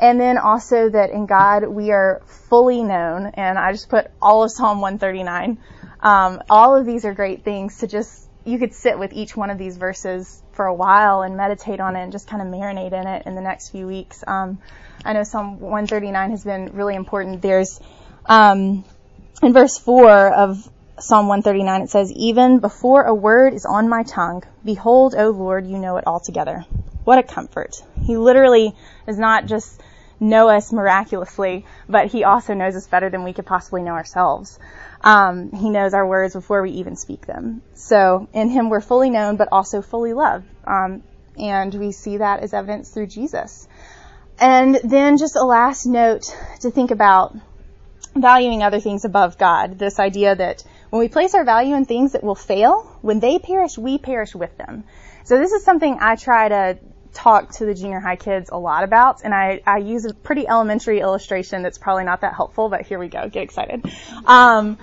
[0.00, 4.44] And then also that in God we are fully known, and I just put all
[4.44, 5.58] of Psalm 139.
[6.00, 9.50] Um, all of these are great things to just, you could sit with each one
[9.50, 12.92] of these verses for a while and meditate on it and just kind of marinate
[12.92, 14.22] in it in the next few weeks.
[14.24, 14.58] Um,
[15.04, 17.42] I know Psalm 139 has been really important.
[17.42, 17.80] There's,
[18.26, 18.84] um,
[19.42, 20.70] in verse 4 of
[21.00, 25.66] Psalm 139, it says, Even before a word is on my tongue, behold, O Lord,
[25.66, 26.64] you know it altogether.
[27.04, 27.82] What a comfort.
[28.02, 28.74] He literally
[29.06, 29.80] does not just
[30.20, 34.58] know us miraculously, but he also knows us better than we could possibly know ourselves.
[35.02, 37.62] Um, he knows our words before we even speak them.
[37.74, 40.46] So in him we're fully known, but also fully loved.
[40.66, 41.02] Um,
[41.38, 43.68] and we see that as evidence through Jesus.
[44.40, 46.24] And then just a last note
[46.60, 47.36] to think about
[48.14, 49.78] valuing other things above God.
[49.78, 53.38] This idea that when we place our value in things that will fail, when they
[53.38, 54.84] perish, we perish with them.
[55.24, 56.78] So this is something I try to
[57.12, 60.46] talk to the junior high kids a lot about, and I, I use a pretty
[60.46, 63.28] elementary illustration that's probably not that helpful, but here we go.
[63.28, 63.84] Get excited.
[64.24, 64.78] Um,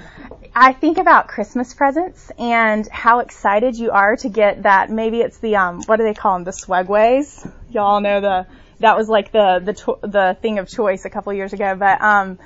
[0.54, 4.90] I think about Christmas presents and how excited you are to get that.
[4.90, 6.44] Maybe it's the um, what do they call them?
[6.44, 7.50] The swagways.
[7.70, 8.48] Y'all know the
[8.80, 12.40] that was like the the the thing of choice a couple years ago, but um,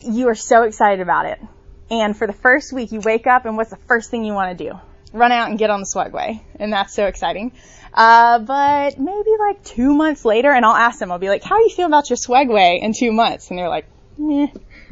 [0.00, 1.40] you are so excited about it.
[1.92, 4.56] And for the first week, you wake up, and what's the first thing you want
[4.56, 4.80] to do?
[5.12, 7.52] Run out and get on the swagway, and that's so exciting.
[7.92, 11.58] Uh, but maybe like two months later, and I'll ask them, I'll be like, how
[11.58, 13.50] do you feel about your swagway in two months?
[13.50, 13.84] And they're like,
[14.18, 14.46] eh,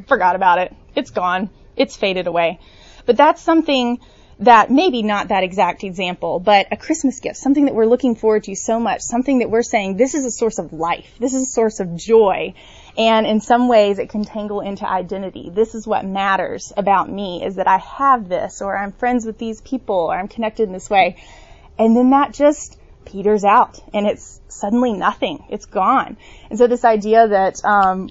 [0.08, 0.76] forgot about it.
[0.94, 1.48] It's gone.
[1.74, 2.60] It's faded away.
[3.06, 3.98] But that's something
[4.40, 8.44] that maybe not that exact example, but a Christmas gift, something that we're looking forward
[8.44, 11.14] to so much, something that we're saying, this is a source of life.
[11.18, 12.52] This is a source of joy.
[12.96, 15.50] And in some ways it can tangle into identity.
[15.52, 19.38] This is what matters about me is that I have this or I'm friends with
[19.38, 21.16] these people or I'm connected in this way.
[21.78, 25.44] And then that just peters out and it's suddenly nothing.
[25.48, 26.16] It's gone.
[26.48, 28.10] And so this idea that um,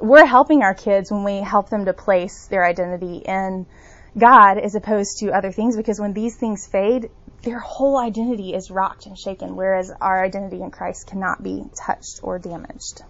[0.00, 3.66] we're helping our kids when we help them to place their identity in
[4.16, 7.10] God as opposed to other things because when these things fade,
[7.42, 12.20] their whole identity is rocked and shaken, whereas our identity in Christ cannot be touched
[12.22, 13.02] or damaged.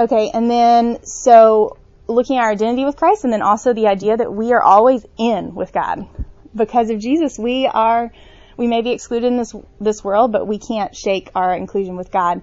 [0.00, 1.76] Okay, and then so
[2.08, 5.04] looking at our identity with Christ and then also the idea that we are always
[5.18, 6.08] in with God.
[6.56, 8.10] Because of Jesus, we are
[8.56, 12.10] we may be excluded in this this world, but we can't shake our inclusion with
[12.10, 12.40] God.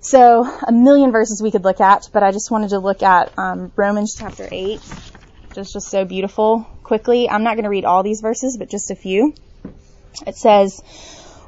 [0.00, 3.32] So a million verses we could look at, but I just wanted to look at
[3.38, 4.82] um, Romans chapter eight,
[5.54, 6.66] just just so beautiful.
[6.82, 9.32] Quickly, I'm not going to read all these verses, but just a few.
[10.26, 10.82] It says,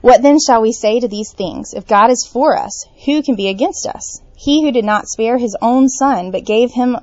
[0.00, 1.74] "What then shall we say to these things?
[1.74, 4.20] If God is for us, who can be against us?
[4.34, 6.96] He who did not spare his own son, but gave him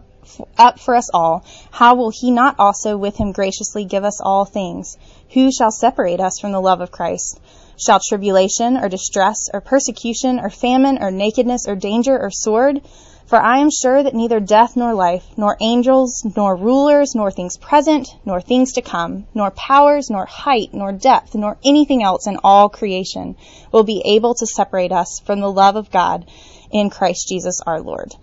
[0.58, 4.46] up for us all, how will he not also with him graciously give us all
[4.46, 4.98] things?
[5.34, 7.40] Who shall separate us from the love of Christ?
[7.80, 12.82] Shall tribulation or distress or persecution or famine or nakedness or danger or sword?
[13.28, 17.58] For I am sure that neither death nor life, nor angels, nor rulers, nor things
[17.58, 22.38] present, nor things to come, nor powers, nor height, nor depth, nor anything else in
[22.42, 23.36] all creation
[23.74, 26.26] will be able to separate us from the love of God
[26.72, 28.14] in Christ Jesus our Lord.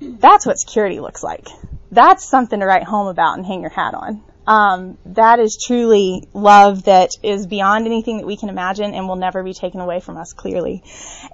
[0.00, 1.48] That's what security looks like.
[1.90, 4.22] That's something to write home about and hang your hat on.
[4.50, 9.14] Um, that is truly love that is beyond anything that we can imagine and will
[9.14, 10.82] never be taken away from us clearly.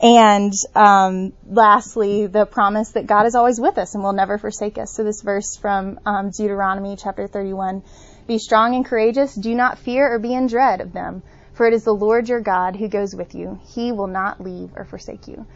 [0.03, 4.77] And um, lastly, the promise that God is always with us and will never forsake
[4.77, 4.93] us.
[4.93, 7.83] So this verse from um, Deuteronomy chapter 31:
[8.27, 11.23] "Be strong and courageous; do not fear or be in dread of them,
[11.55, 14.73] for it is the Lord your God who goes with you; He will not leave
[14.77, 15.47] or forsake you."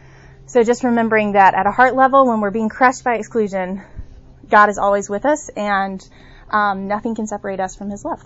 [0.47, 3.83] So just remembering that at a heart level, when we're being crushed by exclusion,
[4.49, 6.03] God is always with us and
[6.51, 8.21] um, nothing can separate us from His love.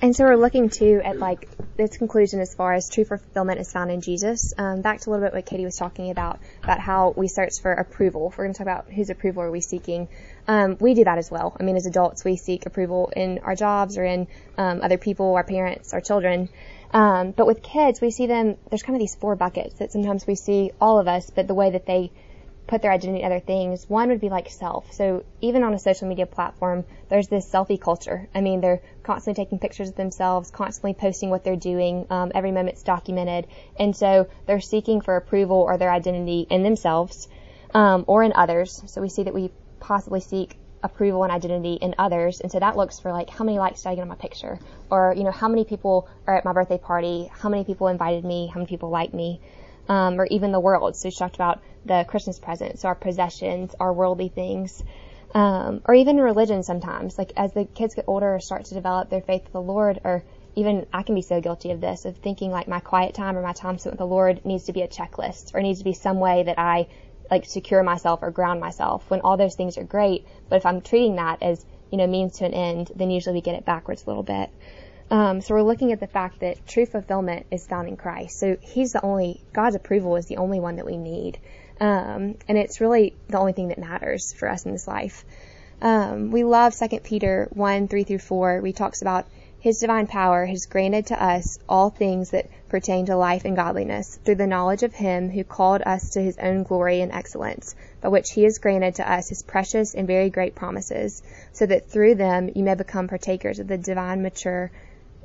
[0.00, 3.72] And so we're looking too at like this conclusion as far as true fulfillment is
[3.72, 4.54] found in Jesus.
[4.56, 7.60] Um, back to a little bit what Katie was talking about about how we search
[7.60, 8.32] for approval.
[8.36, 10.08] We're going to talk about whose approval are we seeking.
[10.46, 11.56] Um, we do that as well.
[11.58, 15.34] I mean, as adults, we seek approval in our jobs or in um, other people,
[15.34, 16.48] our parents, our children.
[16.90, 18.56] Um, but with kids, we see them.
[18.70, 21.54] There's kind of these four buckets that sometimes we see all of us, but the
[21.54, 22.12] way that they
[22.68, 23.88] put their identity in other things.
[23.88, 24.92] One would be like self.
[24.92, 28.28] So even on a social media platform, there's this selfie culture.
[28.34, 32.06] I mean, they're constantly taking pictures of themselves, constantly posting what they're doing.
[32.10, 33.46] Um, every moment's documented,
[33.78, 37.26] and so they're seeking for approval or their identity in themselves
[37.74, 38.82] um, or in others.
[38.86, 42.40] So we see that we possibly seek approval and identity in others.
[42.40, 44.58] And so that looks for like how many likes did I get on my picture?
[44.90, 47.30] Or, you know, how many people are at my birthday party?
[47.32, 48.46] How many people invited me?
[48.46, 49.40] How many people like me?
[49.88, 50.96] Um, or even the world.
[50.96, 54.82] So she talked about the Christmas presents, our possessions, our worldly things.
[55.34, 57.18] Um, or even religion sometimes.
[57.18, 60.00] Like as the kids get older or start to develop their faith with the Lord,
[60.04, 60.22] or
[60.56, 63.42] even I can be so guilty of this, of thinking like my quiet time or
[63.42, 65.92] my time spent with the Lord needs to be a checklist or needs to be
[65.92, 66.88] some way that I
[67.30, 70.26] like secure myself or ground myself when all those things are great.
[70.48, 73.40] But if I'm treating that as, you know, means to an end, then usually we
[73.40, 74.50] get it backwards a little bit.
[75.10, 78.38] Um, so we're looking at the fact that true fulfillment is found in Christ.
[78.38, 81.38] So He's the only, God's approval is the only one that we need.
[81.80, 85.24] Um, and it's really the only thing that matters for us in this life.
[85.80, 88.60] Um, we love 2 Peter 1, 3 through 4.
[88.60, 89.26] We talks about
[89.60, 94.16] his divine power has granted to us all things that pertain to life and godliness
[94.24, 98.08] through the knowledge of him who called us to his own glory and excellence, by
[98.08, 102.14] which he has granted to us his precious and very great promises, so that through
[102.14, 104.70] them you may become partakers of the divine mature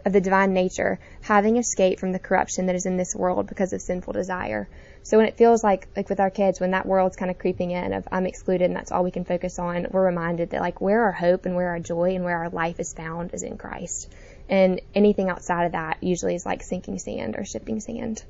[0.06, 3.72] of the divine nature, having escaped from the corruption that is in this world because
[3.72, 4.68] of sinful desire.
[5.04, 7.72] So when it feels like, like with our kids, when that world's kind of creeping
[7.72, 10.82] in of I'm excluded and that's all we can focus on, we're reminded that like
[10.82, 13.58] where our hope and where our joy and where our life is found is in
[13.58, 14.10] Christ.
[14.50, 18.24] And anything outside of that usually is like sinking sand or shifting sand.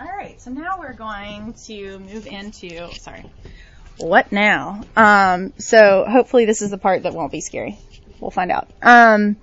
[0.00, 3.24] All right, so now we're going to move into, sorry,
[3.98, 4.82] what now?
[4.96, 7.78] Um, so hopefully this is the part that won't be scary.
[8.20, 8.68] We'll find out.
[8.82, 9.36] Um,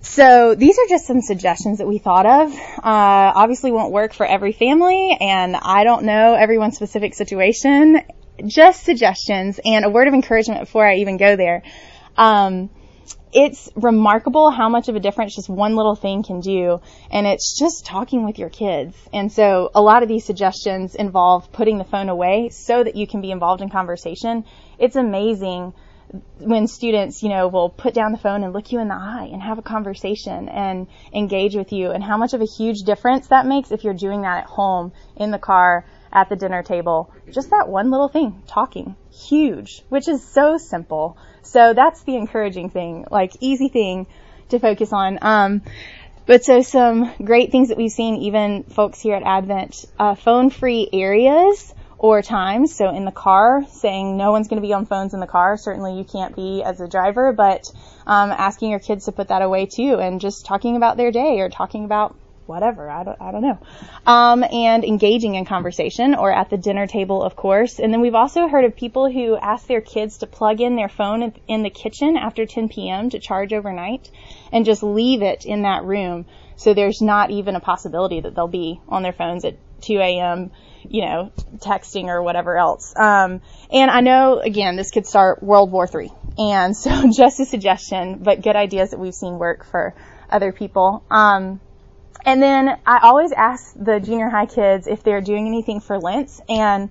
[0.00, 2.52] so these are just some suggestions that we thought of.
[2.52, 8.02] Uh, obviously won't work for every family, and I don't know everyone's specific situation.
[8.44, 11.62] Just suggestions and a word of encouragement before I even go there.
[12.16, 12.68] Um,
[13.34, 16.80] it's remarkable how much of a difference just one little thing can do.
[17.10, 18.96] And it's just talking with your kids.
[19.12, 23.08] And so a lot of these suggestions involve putting the phone away so that you
[23.08, 24.44] can be involved in conversation.
[24.78, 25.74] It's amazing
[26.38, 29.28] when students, you know, will put down the phone and look you in the eye
[29.32, 33.28] and have a conversation and engage with you and how much of a huge difference
[33.28, 37.12] that makes if you're doing that at home, in the car, at the dinner table.
[37.30, 38.96] Just that one little thing, talking.
[39.10, 41.18] Huge, which is so simple.
[41.42, 44.06] So that's the encouraging thing, like easy thing
[44.50, 45.18] to focus on.
[45.20, 45.62] Um,
[46.26, 50.88] but so some great things that we've seen, even folks here at Advent, uh, phone-free
[50.92, 52.74] areas or times.
[52.74, 55.56] So in the car, saying no one's going to be on phones in the car.
[55.56, 57.70] Certainly you can't be as a driver, but
[58.06, 61.40] um, asking your kids to put that away too, and just talking about their day
[61.40, 62.90] or talking about whatever.
[62.90, 63.58] I don't, I don't know.
[64.06, 67.78] Um, and engaging in conversation or at the dinner table, of course.
[67.78, 70.88] And then we've also heard of people who ask their kids to plug in their
[70.88, 73.10] phone in the kitchen after 10 p.m.
[73.10, 74.10] to charge overnight
[74.52, 76.26] and just leave it in that room.
[76.56, 80.50] So there's not even a possibility that they'll be on their phones at 2 a.m.,
[80.88, 82.94] you know, texting or whatever else.
[82.96, 86.12] Um, and I know, again, this could start World War III.
[86.38, 89.94] And so just a suggestion, but good ideas that we've seen work for
[90.30, 91.04] other people.
[91.10, 91.60] Um,
[92.24, 96.40] and then I always ask the junior high kids if they're doing anything for Lent.
[96.48, 96.90] And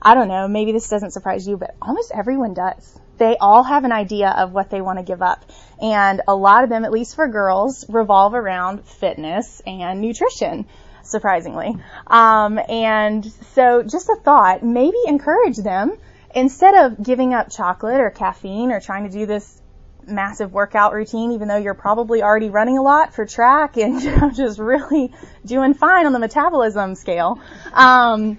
[0.00, 2.98] I don't know, maybe this doesn't surprise you, but almost everyone does.
[3.16, 5.44] They all have an idea of what they want to give up.
[5.80, 10.66] And a lot of them, at least for girls, revolve around fitness and nutrition,
[11.02, 11.76] surprisingly.
[12.06, 15.96] Um, and so just a thought, maybe encourage them
[16.34, 19.62] instead of giving up chocolate or caffeine or trying to do this
[20.06, 24.00] massive workout routine, even though you're probably already running a lot for track and
[24.34, 25.12] just really
[25.44, 27.40] doing fine on the metabolism scale.
[27.72, 28.38] Um,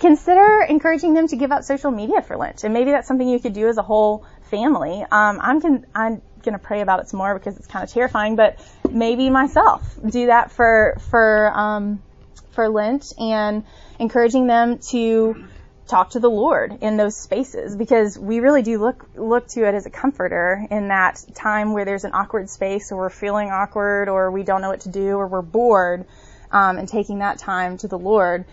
[0.00, 3.40] consider encouraging them to give up social media for Lent, and maybe that's something you
[3.40, 5.02] could do as a whole family.
[5.02, 8.36] Um, I'm con- I'm gonna pray about it some more because it's kind of terrifying,
[8.36, 8.58] but
[8.90, 12.02] maybe myself do that for for um,
[12.52, 13.64] for Lent and
[13.98, 15.44] encouraging them to
[15.86, 19.74] talk to the Lord in those spaces because we really do look look to it
[19.74, 24.08] as a comforter in that time where there's an awkward space or we're feeling awkward
[24.08, 26.06] or we don't know what to do or we're bored
[26.50, 28.46] um, and taking that time to the Lord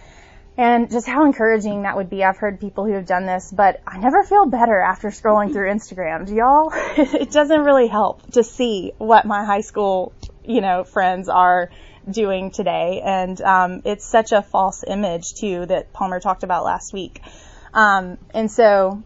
[0.58, 2.24] and just how encouraging that would be.
[2.24, 5.70] I've heard people who have done this, but I never feel better after scrolling through
[5.70, 6.28] Instagram.
[6.28, 6.72] Do y'all?
[6.98, 11.70] it doesn't really help to see what my high school, you know, friends are
[12.12, 13.02] doing today.
[13.04, 17.22] And um, it's such a false image, too, that Palmer talked about last week.
[17.74, 19.04] Um, and so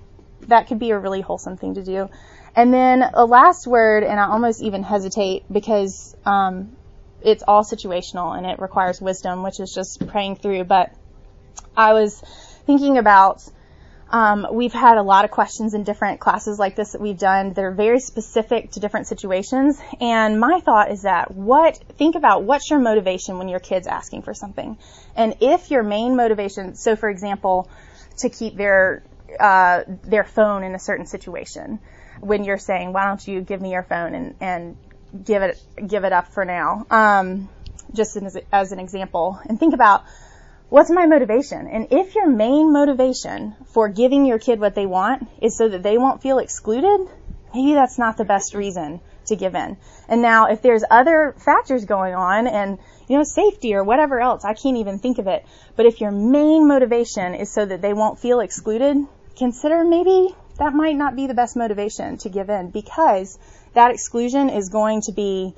[0.47, 2.09] that could be a really wholesome thing to do.
[2.55, 6.75] And then a last word, and I almost even hesitate because um,
[7.21, 10.63] it's all situational and it requires wisdom, which is just praying through.
[10.63, 10.91] But
[11.75, 12.21] I was
[12.65, 13.43] thinking about
[14.09, 17.53] um, we've had a lot of questions in different classes like this that we've done
[17.53, 19.79] that are very specific to different situations.
[19.99, 24.21] And my thought is that what, think about what's your motivation when your kid's asking
[24.21, 24.77] for something.
[25.15, 27.69] And if your main motivation, so for example,
[28.17, 29.03] to keep their,
[29.39, 31.79] uh, their phone in a certain situation,
[32.21, 34.77] when you're saying, why don't you give me your phone and, and
[35.25, 36.85] give it, give it up for now.
[36.89, 37.49] Um,
[37.93, 39.39] just as, as an example.
[39.45, 40.03] And think about,
[40.69, 41.67] what's my motivation?
[41.67, 45.83] And if your main motivation for giving your kid what they want is so that
[45.83, 47.07] they won't feel excluded,
[47.53, 49.77] maybe that's not the best reason to give in.
[50.07, 54.45] And now if there's other factors going on and, you know, safety or whatever else,
[54.45, 55.45] I can't even think of it.
[55.75, 58.97] But if your main motivation is so that they won't feel excluded,
[59.37, 63.37] consider maybe that might not be the best motivation to give in because
[63.73, 65.53] that exclusion is going to be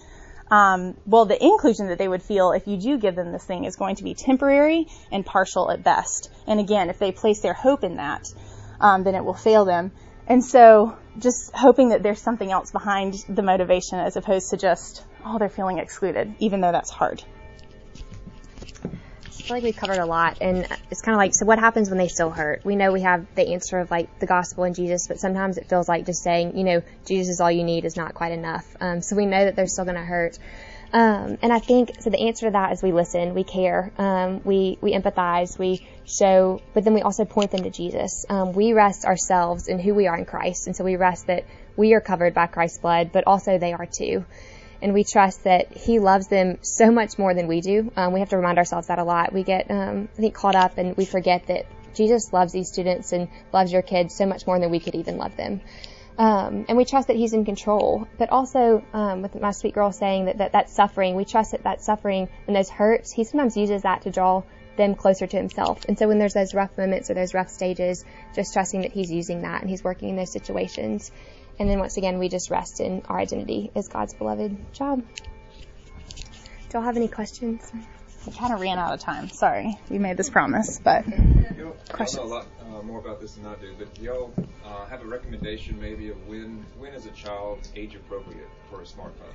[0.50, 3.66] um, well, the inclusion that they would feel if you do give them this thing
[3.66, 6.32] is going to be temporary and partial at best.
[6.46, 8.28] And again, if they place their hope in that,
[8.80, 9.92] um, then it will fail them.
[10.28, 15.04] And so, just hoping that there's something else behind the motivation as opposed to just,
[15.26, 17.24] oh, they're feeling excluded, even though that's hard
[19.48, 21.98] feel like we've covered a lot, and it's kind of like, so what happens when
[21.98, 22.66] they still hurt?
[22.66, 25.70] We know we have the answer of like the gospel and Jesus, but sometimes it
[25.70, 28.66] feels like just saying, you know, Jesus is all you need is not quite enough.
[28.82, 30.38] Um, so we know that they're still going to hurt.
[30.92, 32.10] Um, and I think so.
[32.10, 36.62] The answer to that is we listen, we care, um, we we empathize, we show,
[36.74, 38.26] but then we also point them to Jesus.
[38.30, 41.46] Um, we rest ourselves in who we are in Christ, and so we rest that
[41.76, 44.26] we are covered by Christ's blood, but also they are too
[44.82, 47.92] and we trust that He loves them so much more than we do.
[47.96, 49.34] Um, we have to remind ourselves that a lot.
[49.34, 53.12] We get, um, I think, caught up and we forget that Jesus loves these students
[53.12, 55.62] and loves your kids so much more than we could even love them.
[56.18, 58.08] Um, and we trust that He's in control.
[58.18, 61.64] But also, um, with my sweet girl saying that, that that suffering, we trust that
[61.64, 64.44] that suffering and those hurts, He sometimes uses that to draw
[64.78, 65.86] them closer to Himself.
[65.88, 68.04] And so when there's those rough moments or those rough stages,
[68.36, 71.12] just trusting that He's using that and He's working in those situations.
[71.60, 75.02] And then once again, we just rest in our identity as God's beloved child.
[75.02, 77.72] Do y'all have any questions?
[78.28, 79.30] I kind of ran out of time.
[79.30, 82.18] Sorry, we made this promise, but you questions.
[82.18, 84.34] know a lot uh, more about this than I do, but y'all
[84.66, 88.86] uh, have a recommendation maybe of when when is a child age appropriate for a
[88.86, 89.34] smartphone?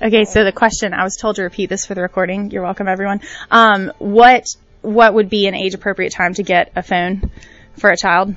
[0.00, 2.50] Okay, so the question I was told to repeat this for the recording.
[2.50, 3.20] You're welcome, everyone.
[3.50, 4.46] Um, what
[4.80, 7.30] what would be an age appropriate time to get a phone
[7.76, 8.34] for a child?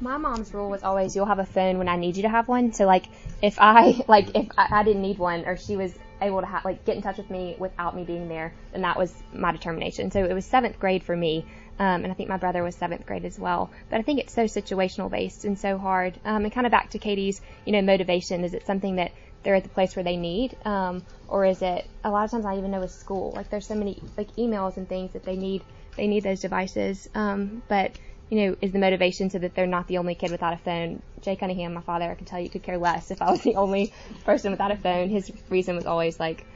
[0.00, 2.48] My mom's rule was always you'll have a phone when I need you to have
[2.48, 2.72] one.
[2.72, 3.06] So like
[3.42, 5.92] if I like if I, I didn't need one or she was
[6.22, 8.96] able to have like get in touch with me without me being there, then that
[8.96, 10.10] was my determination.
[10.10, 11.46] So it was seventh grade for me.
[11.78, 13.70] Um, and I think my brother was seventh grade as well.
[13.88, 16.18] But I think it's so situational based and so hard.
[16.26, 18.44] Um, and kind of back to Katie's, you know, motivation.
[18.44, 21.86] Is it something that they're at the place where they need, um, or is it
[22.04, 24.76] a lot of times I even know with school, like there's so many like emails
[24.76, 25.62] and things that they need,
[25.96, 27.08] they need those devices.
[27.14, 27.92] Um, but
[28.30, 31.02] you know, is the motivation so that they're not the only kid without a phone.
[31.20, 33.56] Jay Cunningham, my father, I can tell you could care less if I was the
[33.56, 33.92] only
[34.24, 35.08] person without a phone.
[35.10, 36.46] His reason was always like,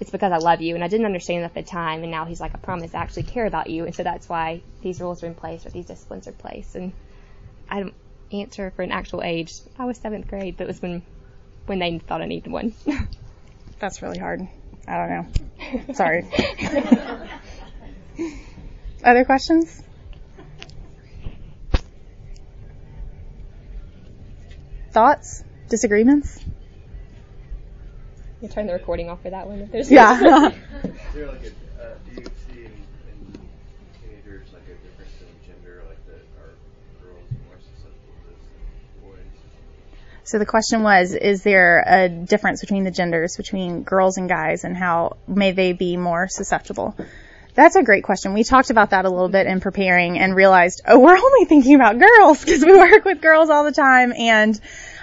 [0.00, 0.74] it's because I love you.
[0.74, 2.02] And I didn't understand that at the time.
[2.02, 3.86] And now he's like, I promise I actually care about you.
[3.86, 6.74] And so that's why these rules are in place or these disciplines are in place.
[6.74, 6.92] And
[7.70, 7.94] I don't
[8.30, 9.54] answer for an actual age.
[9.78, 11.02] I was seventh grade, but it was when,
[11.66, 12.74] when they thought I needed one.
[13.78, 14.46] that's really hard.
[14.86, 15.94] I don't know.
[15.94, 16.28] Sorry.
[19.04, 19.82] Other questions?
[24.98, 25.44] Thoughts?
[25.68, 26.40] Disagreements?
[28.42, 30.10] You turn the recording off for that one if there's Yeah.
[30.18, 31.46] Is there like a,
[31.80, 32.72] uh, do you see in,
[33.06, 33.38] in
[34.02, 36.50] teenagers like a difference in gender, like that are
[37.00, 39.18] girls more susceptible to this than boys?
[40.24, 44.64] So the question was, is there a difference between the genders, between girls and guys,
[44.64, 46.96] and how may they be more susceptible?
[47.58, 48.34] That's a great question.
[48.34, 51.74] We talked about that a little bit in preparing and realized, oh, we're only thinking
[51.74, 54.12] about girls because we work with girls all the time.
[54.12, 54.60] And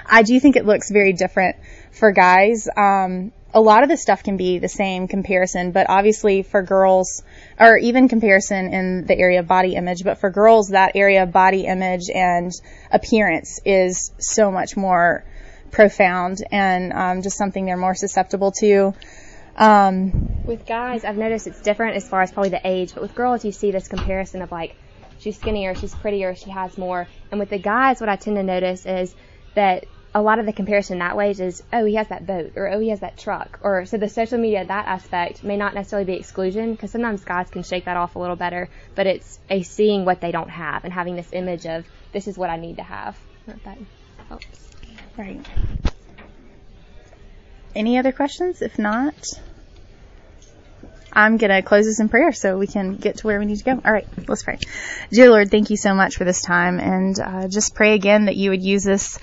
[0.08, 1.58] I do think it looks very different
[1.92, 2.68] for guys.
[2.76, 7.24] Um, a lot of the stuff can be the same comparison, but obviously for girls,
[7.58, 11.32] or even comparison in the area of body image, but for girls, that area of
[11.32, 12.52] body image and
[12.92, 15.24] appearance is so much more
[15.72, 18.94] profound and um, just something they're more susceptible to.
[19.56, 23.16] Um, with guys, I've noticed it's different as far as probably the age, but with
[23.16, 24.76] girls, you see this comparison of like,
[25.20, 27.08] she's skinnier, she's prettier, she has more.
[27.32, 29.16] And with the guys, what I tend to notice is
[29.54, 29.86] that
[30.16, 32.80] a lot of the comparison that way is, oh, he has that boat, or oh,
[32.80, 36.14] he has that truck, or so the social media, that aspect may not necessarily be
[36.14, 40.06] exclusion, because sometimes guys can shake that off a little better, but it's a seeing
[40.06, 42.84] what they don't have and having this image of, this is what I need to
[42.84, 43.20] have.
[43.46, 43.78] that
[44.30, 44.70] helps.
[45.18, 45.46] Right.
[47.76, 48.62] Any other questions?
[48.62, 49.16] If not,
[51.12, 53.58] I'm going to close this in prayer so we can get to where we need
[53.58, 53.82] to go.
[53.84, 54.60] All right, let's pray.
[55.12, 58.38] Dear Lord, thank you so much for this time and uh, just pray again that
[58.38, 59.20] you would use this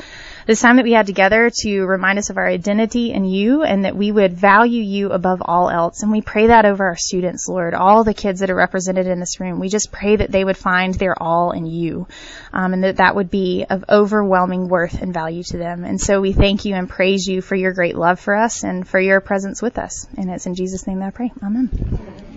[0.46, 3.84] this time that we had together to remind us of our identity in you and
[3.84, 6.02] that we would value you above all else.
[6.02, 9.20] And we pray that over our students, Lord, all the kids that are represented in
[9.20, 9.60] this room.
[9.60, 12.06] We just pray that they would find their all in you
[12.52, 15.84] um, and that that would be of overwhelming worth and value to them.
[15.84, 18.86] And so we thank you and praise you for your great love for us and
[18.86, 20.06] for your presence with us.
[20.16, 21.32] And it's in Jesus' name that I pray.
[21.42, 22.31] Amen.